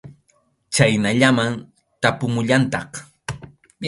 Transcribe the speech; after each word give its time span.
Chhaynallaman 0.73 1.53
tapumullantaq. 2.01 2.91